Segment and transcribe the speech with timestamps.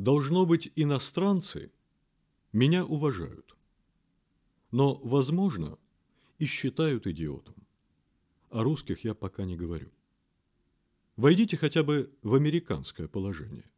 [0.00, 1.70] Должно быть, иностранцы
[2.54, 3.54] меня уважают.
[4.70, 5.78] Но, возможно,
[6.38, 7.54] и считают идиотом.
[8.48, 9.92] О русских я пока не говорю.
[11.16, 13.70] Войдите хотя бы в американское положение.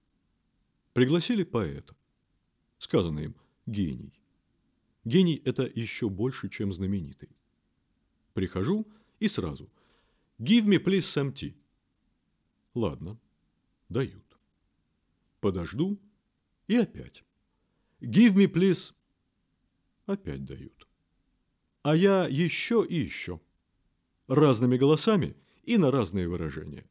[0.93, 1.97] Пригласили поэта.
[2.79, 3.35] Сказано им
[3.67, 4.23] «гений».
[5.03, 7.31] Гений– это еще больше, чем знаменитый.
[8.33, 8.87] Прихожу
[9.19, 9.69] и сразу
[10.39, 11.57] «Give me, please, some tea».
[12.75, 13.19] Ладно,
[13.89, 14.39] дают.
[15.41, 15.99] Подожду
[16.73, 17.23] и опять.
[18.01, 18.95] «Give me, please».
[20.07, 20.89] Опять дают.
[21.83, 23.41] А я еще и еще.
[24.27, 26.89] Разными голосами и на разные выражения.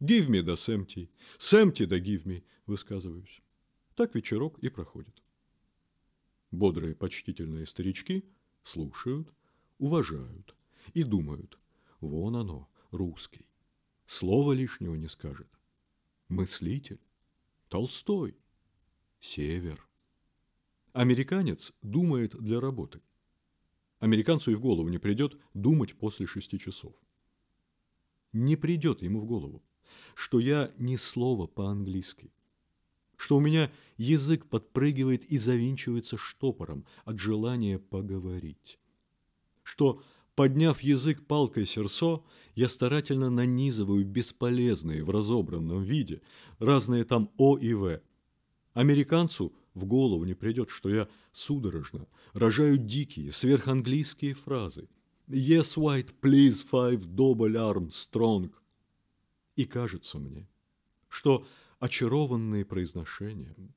[0.00, 3.40] «Give me да сэмти», «сэмти да give me» высказываюсь.
[3.94, 5.22] Так вечерок и проходит.
[6.50, 8.24] Бодрые почтительные старички
[8.62, 9.32] слушают,
[9.78, 10.54] уважают
[10.92, 11.58] и думают,
[12.00, 13.46] вон оно, русский,
[14.04, 15.48] слова лишнего не скажет.
[16.28, 17.00] Мыслитель,
[17.68, 18.36] Толстой,
[19.22, 19.88] Север.
[20.92, 23.00] Американец думает для работы.
[24.00, 26.94] Американцу и в голову не придет думать после шести часов.
[28.34, 29.62] Не придет ему в голову,
[30.14, 32.30] что я ни слова по-английски–
[33.22, 38.80] что у меня язык подпрыгивает и завинчивается штопором от желания поговорить.
[39.62, 40.02] Что,
[40.34, 42.24] подняв язык палкой серсо,
[42.56, 46.20] я старательно нанизываю бесполезные в разобранном виде
[46.58, 48.00] разные там О и В.
[48.74, 54.88] Американцу в голову не придет, что я судорожно рожаю дикие, сверханглийские фразы.
[55.28, 58.50] «Yes, white, please, five, double arm, strong».
[59.56, 60.48] И кажется мне,
[61.08, 61.46] что
[61.78, 63.74] очарованные произношением,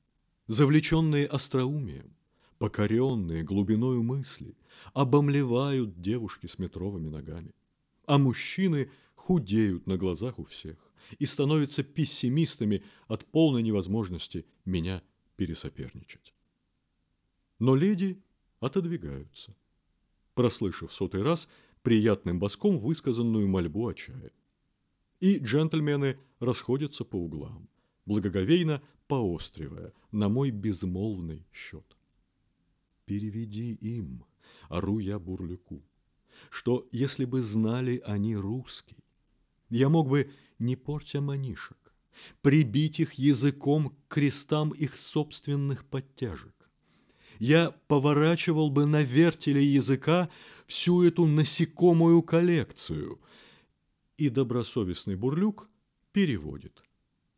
[0.48, 2.16] завлеченные остроумием,
[2.58, 4.56] покоренные глубиною мысли,
[4.92, 7.54] обомлевают девушки с метровыми ногами,
[8.06, 10.76] а мужчины худеют на глазах у всех
[11.18, 15.02] и становятся пессимистами от полной невозможности меня
[15.36, 16.34] пересоперничать.
[17.58, 18.22] Но леди
[18.60, 19.56] отодвигаются,
[20.34, 21.48] прослышав сотый раз
[21.82, 24.32] приятным боском высказанную мольбу о чае.
[25.20, 27.68] И джентльмены расходятся по углам
[28.06, 31.96] благоговейно поостривая на мой безмолвный счет.
[33.04, 34.24] Переведи им,
[34.68, 35.82] ору я бурлюку,
[36.50, 38.96] что если бы знали они русский,
[39.68, 41.94] я мог бы, не портя манишек,
[42.42, 46.54] прибить их языком к крестам их собственных подтяжек.
[47.38, 50.30] Я поворачивал бы на вертеле языка
[50.66, 53.20] всю эту насекомую коллекцию.
[54.16, 55.68] И добросовестный бурлюк
[56.12, 56.82] переводит.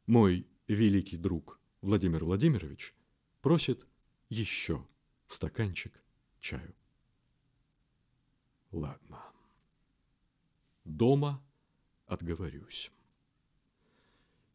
[0.07, 2.95] Мой великий друг Владимир Владимирович
[3.41, 3.87] просит
[4.29, 4.87] еще
[5.27, 5.93] стаканчик
[6.39, 6.75] чаю.
[8.71, 9.23] Ладно.
[10.85, 11.43] Дома
[12.07, 12.91] отговорюсь.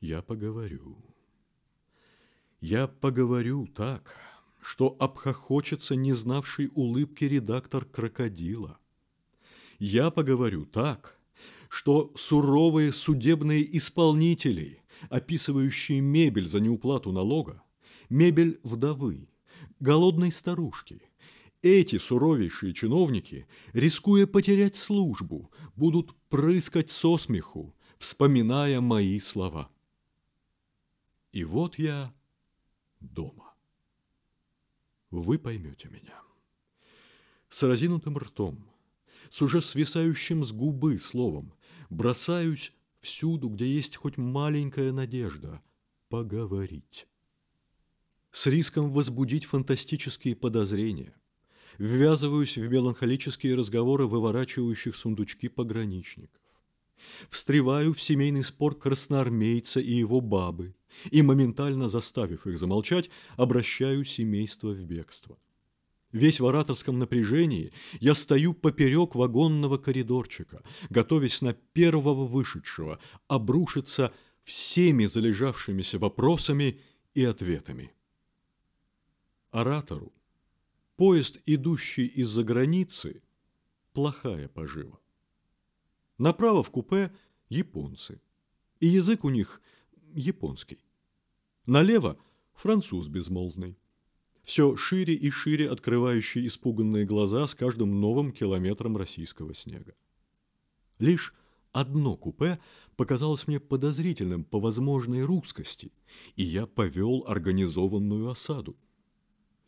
[0.03, 0.97] Я поговорю.
[2.59, 4.18] Я поговорю так,
[4.62, 8.78] что обхохочется не знавший улыбки редактор крокодила.
[9.80, 11.18] Я поговорю так,
[11.69, 17.63] что суровые судебные исполнители– описывающие мебель за неуплату налога,
[18.09, 19.30] мебель вдовы,
[19.80, 21.02] голодной старушки.
[21.62, 29.72] Эти суровейшие чиновники, рискуя потерять службу, будут прыскать со смеху, вспоминая мои слова.
[31.33, 32.13] И вот я
[32.99, 33.55] дома.
[35.09, 36.21] Вы поймете меня.
[37.49, 38.63] С разинутым ртом,
[39.31, 41.51] с уже свисающим с губы словом,
[41.89, 42.71] бросаюсь
[43.01, 45.61] всюду, где есть хоть маленькая надежда,
[46.07, 47.07] поговорить.
[48.31, 51.15] С риском возбудить фантастические подозрения.
[51.79, 56.41] Ввязываюсь в меланхолические разговоры выворачивающих сундучки пограничников.
[57.31, 60.75] Встреваю в семейный спор красноармейца и его бабы
[61.12, 65.38] и, моментально заставив их замолчать, обращаю семейство в бегство.
[66.12, 75.06] Весь в ораторском напряжении я стою поперек вагонного коридорчика, готовясь на первого вышедшего обрушиться всеми
[75.06, 76.80] залежавшимися вопросами
[77.16, 77.92] и ответами.
[79.51, 80.13] Оратору
[80.96, 83.22] поезд, идущий из-за границы,
[83.94, 85.00] плохая пожива.
[86.18, 87.12] Направо в купе
[87.50, 88.22] японцы,
[88.80, 89.62] и язык у них
[90.15, 90.80] японский.
[91.65, 92.18] Налево
[92.56, 93.77] француз безмолвный
[94.44, 99.95] все шире и шире открывающие испуганные глаза с каждым новым километром российского снега.
[101.00, 101.33] Лишь
[101.71, 102.60] одно купе
[102.95, 105.92] показалось мне подозрительным по возможной русскости,
[106.36, 108.77] и я повел организованную осаду.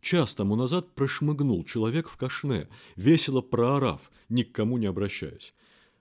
[0.01, 5.55] Час тому назад прошмыгнул человек в кашне, весело проорав, ни к кому не обращаясь.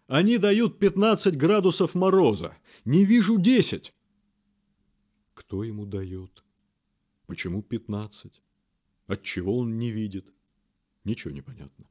[0.07, 2.55] «Они дают 15 градусов мороза!
[2.85, 3.95] Не вижу 10!»
[5.47, 6.43] Кто ему дает?
[7.27, 8.41] Почему пятнадцать?
[9.07, 10.33] Отчего он не видит?
[11.05, 11.87] Ничего не понятно.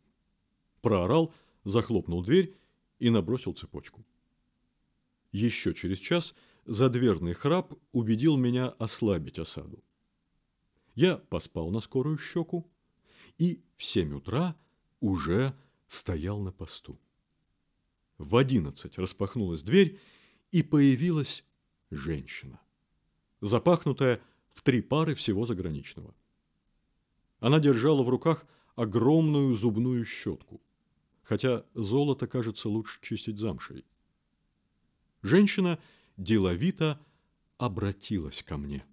[0.82, 1.34] Проорал,
[1.64, 2.58] захлопнул дверь
[2.98, 4.04] и набросил цепочку.
[5.32, 6.34] Еще через час
[6.66, 9.84] задверный храп убедил меня ослабить осаду.
[10.96, 12.68] Я поспал на скорую щеку
[13.38, 14.56] и в семь утра
[15.00, 15.56] уже
[15.88, 17.00] стоял на посту.
[18.18, 20.00] В одиннадцать распахнулась дверь,
[20.52, 21.44] и появилась
[21.90, 22.62] женщина,
[23.44, 24.22] запахнутая
[24.54, 26.16] в три пары всего заграничного.
[27.40, 28.46] Она держала в руках
[28.76, 30.62] огромную зубную щетку,
[31.24, 33.84] хотя золото, кажется, лучше чистить замшей.
[35.22, 35.78] Женщина
[36.16, 37.00] деловито
[37.58, 38.86] обратилась ко мне.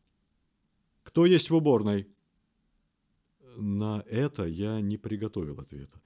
[1.04, 2.08] «Кто есть в уборной?»
[3.56, 6.00] На это я не приготовил ответа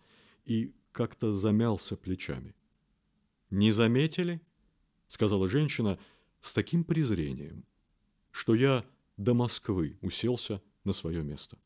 [0.44, 2.54] и как-то замялся плечами.
[3.50, 4.40] «Не заметили?»–
[5.06, 5.98] сказала женщина
[6.40, 7.64] с таким презрением,
[8.34, 8.84] что я
[9.16, 11.56] до Москвы уселся на свое место.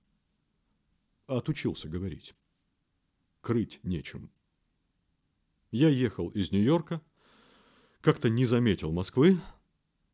[1.26, 2.35] Отучился говорить.
[3.41, 4.31] Крыть нечем.
[5.70, 7.00] Я ехал из Нью-Йорка,
[8.03, 9.41] как-то не заметил Москвы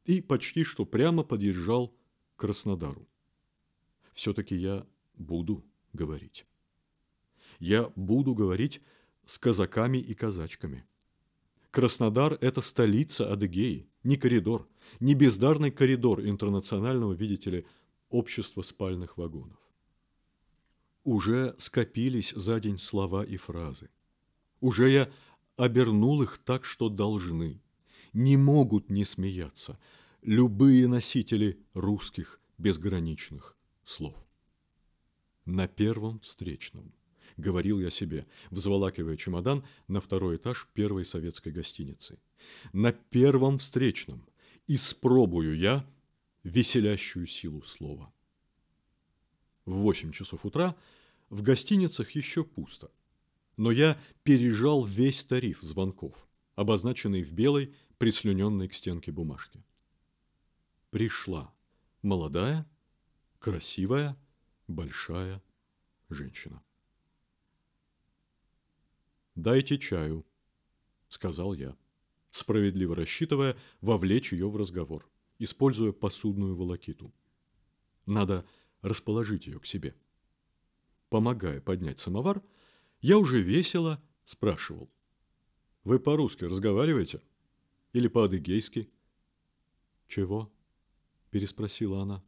[0.05, 3.09] и почти что прямо подъезжал к Краснодару.
[4.13, 6.47] Все-таки я буду говорить.
[7.59, 8.81] Я буду говорить
[9.25, 10.87] с казаками и казачками.
[11.73, 14.69] Краснодар– это столица Адыгеи, не коридор,
[15.01, 17.67] не бездарный коридор интернационального, видите ли,
[18.11, 19.59] общества спальных вагонов.
[21.05, 23.91] Уже скопились за день слова и фразы.
[24.61, 25.13] Уже я
[25.57, 27.61] обернул их так, что должны.
[28.13, 29.79] Не могут не смеяться
[30.23, 34.17] любые носители русских безграничных слов.
[35.45, 36.95] На первом встречном–
[37.37, 42.19] говорил я себе, взволакивая чемодан на второй этаж первой советской гостиницы.
[42.73, 44.27] На первом встречном
[44.67, 45.87] испробую я
[46.43, 48.13] веселящую силу слова.
[49.65, 50.77] В восемь часов утра
[51.31, 52.91] в гостиницах еще пусто,
[53.57, 56.15] но я пережал весь тариф звонков,
[56.55, 59.65] обозначенный в белой, прислюненной к стенке бумажке.
[60.91, 61.53] Пришла
[62.03, 62.69] молодая,
[63.39, 64.17] красивая,
[64.69, 65.43] большая
[66.11, 66.63] женщина.
[69.35, 70.25] «Дайте чаю»,–
[71.09, 71.77] сказал я,
[72.35, 75.09] справедливо рассчитывая вовлечь ее в разговор,
[75.39, 77.15] используя посудную волокиту.
[78.07, 78.45] Надо
[78.83, 79.95] расположить ее к себе.
[81.11, 82.43] Помогая поднять самовар,
[83.01, 84.91] я уже весело спрашивал.
[85.85, 87.23] «Вы по-русски разговариваете?
[87.93, 88.91] Или по-адыгейски?»
[90.09, 90.53] «Чего?»–
[91.31, 92.25] переспросила она.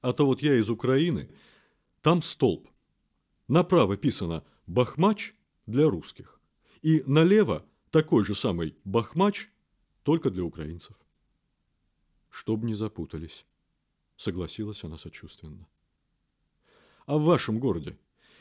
[0.00, 1.30] «А то вот я из Украины.
[2.02, 2.68] Там столб.
[3.46, 5.34] Направо писано «Бахмач»,
[5.66, 6.40] для русских.
[6.82, 7.64] И налево
[7.96, 9.48] такой же самый бахмач,
[10.02, 10.94] только для украинцев.
[12.28, 13.46] Чтоб не запутались,
[14.16, 15.66] согласилась она сочувственно.
[17.06, 17.98] А в вашем городе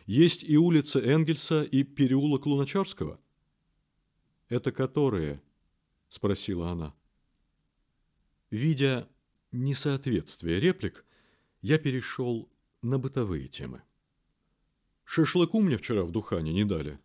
[0.08, 3.18] есть и улица Энгельса, и переулок Луначарского?
[4.50, 5.42] Это которые?
[6.10, 6.94] Спросила она.
[8.50, 9.08] Видя
[9.54, 11.06] несоответствие реплик,
[11.62, 13.84] я перешел на бытовые темы.
[15.06, 17.00] Шашлыку мне вчера в Духане не дали.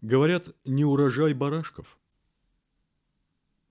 [0.00, 1.98] Говорят, не урожай барашков.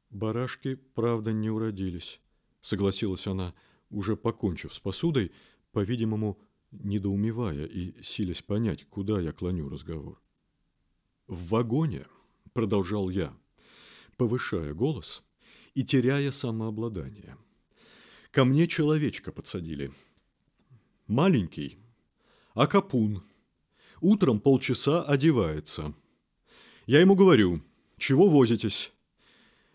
[0.09, 2.19] Барашки, правда, не уродились,
[2.59, 3.53] согласилась она,
[3.89, 5.31] уже покончив с посудой,
[5.71, 6.37] по-видимому,
[6.71, 10.21] недоумевая и силясь понять, куда я клоню разговор.
[11.28, 12.06] В вагоне,
[12.54, 13.33] продолжал я,
[14.18, 15.23] повышая голос
[15.75, 17.37] и теряя самообладание.
[18.31, 19.94] Ко мне человечка подсадили.
[21.07, 21.78] Маленький,
[22.54, 23.23] а капун.
[24.02, 25.94] Утром полчаса одевается–
[26.87, 27.61] я ему говорю,
[27.97, 28.91] чего возитесь?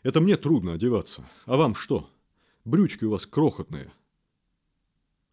[0.03, 1.29] Это мне трудно одеваться.
[1.45, 2.11] А вам что?
[2.65, 3.93] Брючки у вас крохотные.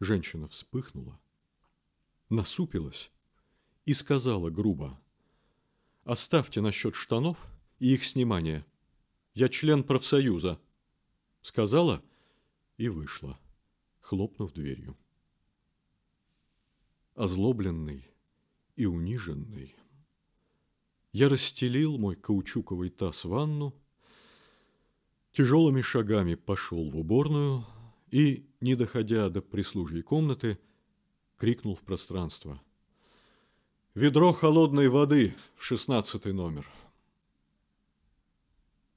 [0.02, 1.20] Женщина вспыхнула,
[2.30, 3.12] насупилась
[3.86, 5.00] и сказала грубо.
[6.04, 7.38] Оставьте насчет штанов
[7.80, 8.66] и их снимания.
[9.34, 10.60] Я член профсоюза.
[11.42, 12.04] Сказала
[12.78, 13.40] и вышла,
[14.02, 14.98] хлопнув дверью.
[17.16, 18.10] Озлобленный
[18.76, 19.76] и униженный,
[21.12, 23.74] я расстелил мой каучуковый таз в ванну,
[25.32, 27.66] тяжелыми шагами пошел в уборную
[28.12, 30.60] и, не доходя до прислужьей комнаты,
[31.38, 32.62] крикнул в пространство.
[33.96, 36.66] «Ведро холодной воды в шестнадцатый номер!»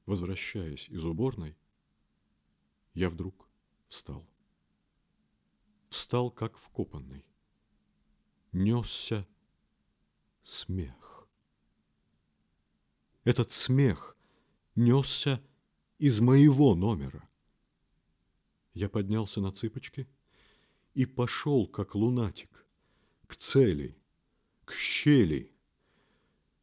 [0.04, 1.56] Возвращаясь из уборной,
[2.92, 3.48] я вдруг
[3.88, 4.26] встал.
[5.88, 7.24] Встал, как вкопанный.
[8.52, 9.26] Несся
[10.42, 11.11] смех.
[13.24, 14.16] Этот смех
[14.74, 15.40] несся
[15.98, 17.28] из моего номера.
[18.74, 20.08] Я поднялся на цыпочки
[20.94, 22.66] и пошел, как лунатик,
[23.28, 23.96] к цели,
[24.64, 25.52] к щели.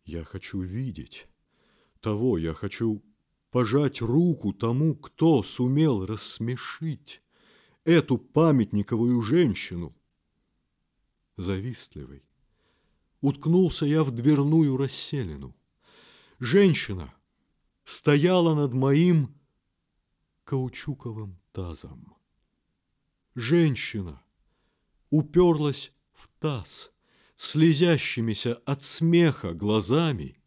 [0.04, 1.28] Я хочу видеть
[2.02, 3.02] того, я хочу
[3.52, 7.22] пожать руку тому, кто сумел рассмешить
[7.86, 9.96] эту памятниковую женщину.
[11.38, 12.24] Завистливый,
[13.22, 15.56] уткнулся я в дверную расселину.
[16.40, 17.14] Женщина
[17.84, 19.36] стояла над моим
[20.46, 22.16] каучуковым тазом.
[23.36, 24.24] Женщина
[25.10, 26.92] уперлась в таз
[27.36, 30.40] слезящимися от смеха глазами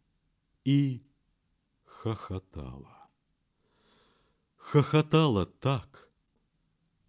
[0.65, 1.03] и
[1.83, 3.09] хохотала.
[4.55, 6.11] Хохотала так,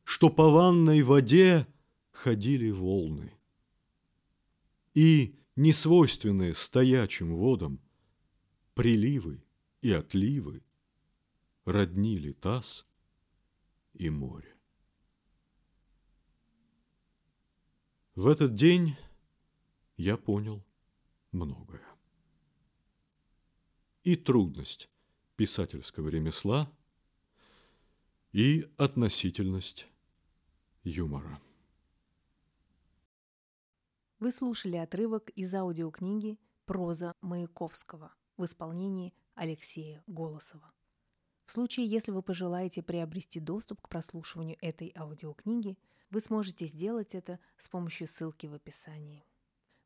[0.05, 1.67] что по ванной воде
[2.11, 3.33] ходили волны.
[4.93, 7.81] И несвойственные стоячим водам
[8.75, 9.41] приливы
[9.83, 10.63] и отливы
[11.65, 12.87] роднили таз
[13.93, 14.55] и море.
[18.15, 18.97] В этот день
[19.97, 20.65] я понял
[21.33, 21.87] многое.
[24.03, 24.91] И трудность
[25.37, 26.71] писательского ремесла,
[28.33, 29.87] и относительность
[30.83, 31.41] юмора.
[34.19, 40.73] Вы слушали отрывок из аудиокниги «Проза Маяковского» в исполнении Алексея Голосова.
[41.47, 45.79] В случае, если вы пожелаете приобрести доступ к прослушиванию этой аудиокниги,
[46.11, 49.27] вы сможете сделать это с помощью ссылки в описании.